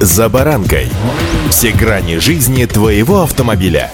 [0.00, 0.88] «За баранкой».
[1.50, 3.90] Все грани жизни твоего автомобиля.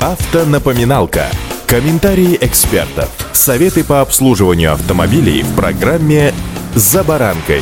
[0.00, 1.26] Автонапоминалка.
[1.66, 3.10] Комментарии экспертов.
[3.32, 6.32] Советы по обслуживанию автомобилей в программе
[6.74, 7.60] «За баранкой».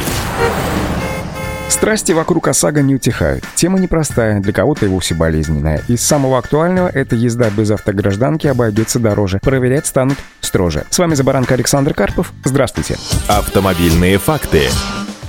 [1.69, 3.45] Страсти вокруг ОСАГО не утихают.
[3.57, 5.83] Тема непростая, для кого-то и вовсе болезненная.
[5.89, 9.41] Из самого актуального– это езда без автогражданки обойдется дороже.
[9.43, 10.85] Проверять станут строже.
[10.91, 12.33] С вами «За Александр Карпов.
[12.45, 12.97] Здравствуйте.
[13.27, 14.69] Автомобильные факты.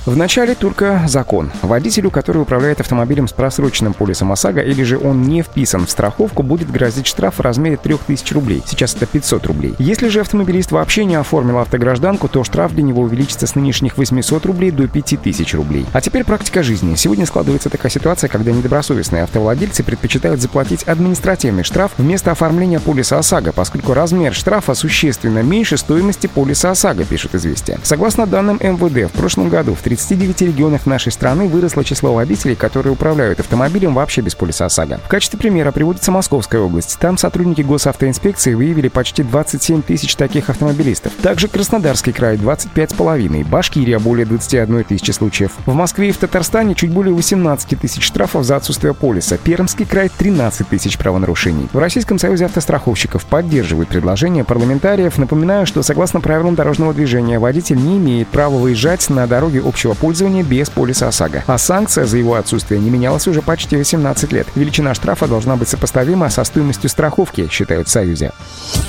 [0.06, 1.50] В начале только закон.
[1.62, 6.42] Водителю, который управляет автомобилем с просроченным полисом ОСАГО или же он не вписан в страховку,
[6.42, 8.62] будет грозить штраф в размере 3000 рублей.
[8.66, 9.74] Сейчас это 500 рублей.
[9.78, 14.44] Если же автомобилист вообще не оформил автогражданку, то штраф для него увеличится с нынешних 800
[14.44, 15.86] рублей до 5000 рублей.
[15.94, 16.96] А теперь практика жизни.
[16.96, 23.52] Сегодня складывается такая ситуация, когда недобросовестные автовладельцы предпочитают заплатить административный штраф вместо оформления полиса ОСАГО,
[23.52, 27.78] поскольку размер штрафа существенно меньше стоимости полиса ОСАГО, пишет известие.
[27.82, 32.92] Согласно данным МВД, в прошлом году в 39 регионах нашей страны выросло число водителей, которые
[32.92, 35.00] управляют автомобилем вообще без полиса ОСАГО.
[35.04, 36.98] В качестве примера приводится Московская область.
[36.98, 41.12] Там сотрудники госавтоинспекции выявили почти 27 тысяч таких автомобилистов.
[41.22, 45.52] Также Краснодарский край 25,5, Башкирия более 21 тысячи случаев.
[45.64, 49.36] В Москве и в Татарстане чуть более 18 тысяч штрафов за отсутствие полиса.
[49.36, 51.68] Пермский край 13 тысяч правонарушений.
[51.72, 55.18] В Российском союзе автостраховщиков поддерживают предложение парламентариев.
[55.18, 59.94] Напоминаю, что согласно правилам дорожного движения водитель не имеет права выезжать на дороге общего общего
[59.94, 61.44] пользования без полиса ОСАГО.
[61.46, 64.46] А санкция за его отсутствие не менялась уже почти 18 лет.
[64.54, 68.32] Величина штрафа должна быть сопоставима со стоимостью страховки, считают в Союзе.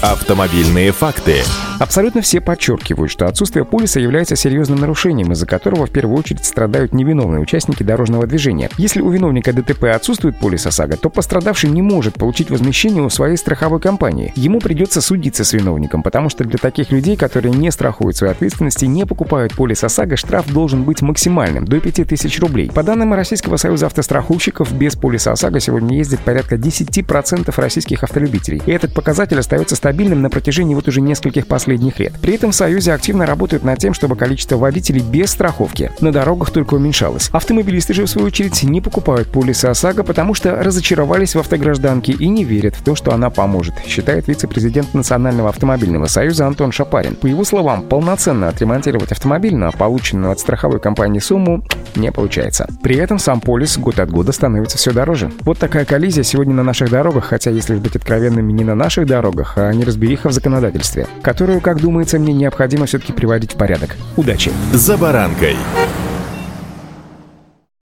[0.01, 1.43] Автомобильные факты.
[1.77, 6.93] Абсолютно все подчеркивают, что отсутствие полиса является серьезным нарушением, из-за которого в первую очередь страдают
[6.93, 8.69] невиновные участники дорожного движения.
[8.77, 13.35] Если у виновника ДТП отсутствует полис ОСАГО, то пострадавший не может получить возмещение у своей
[13.35, 14.31] страховой компании.
[14.37, 18.85] Ему придется судиться с виновником, потому что для таких людей, которые не страхуют своей ответственности,
[18.85, 22.71] не покупают полис ОСАГО, штраф должен быть максимальным– до 5000 рублей.
[22.71, 28.61] По данным Российского союза автостраховщиков, без полиса ОСАГО сегодня ездит порядка 10% российских автолюбителей.
[28.65, 32.13] И этот показатель остается стабильным на протяжении вот уже нескольких последних лет.
[32.21, 36.51] При этом в Союзе активно работают над тем, чтобы количество водителей без страховки на дорогах
[36.51, 37.29] только уменьшалось.
[37.31, 42.27] Автомобилисты же, в свою очередь, не покупают полисы ОСАГО, потому что разочаровались в автогражданке и
[42.27, 47.15] не верят в то, что она поможет, считает вице-президент Национального автомобильного союза Антон Шапарин.
[47.15, 51.63] По его словам, полноценно отремонтировать автомобиль на полученную от страховой компании сумму
[51.95, 52.67] не получается.
[52.83, 55.31] При этом сам полис год от года становится все дороже.
[55.41, 59.53] Вот такая коллизия сегодня на наших дорогах, хотя, если быть откровенными, не на наших дорогах,
[59.57, 63.95] а неразбериха в законодательстве, которую, как думается, мне необходимо все-таки приводить в порядок.
[64.15, 64.51] Удачи!
[64.73, 65.55] За баранкой!